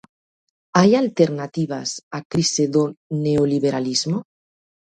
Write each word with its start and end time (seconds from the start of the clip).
Hai 0.77 0.91
alternativas 1.03 1.89
á 2.17 2.19
crise 2.31 2.63
do 2.73 2.83
neoliberalismo? 3.25 4.17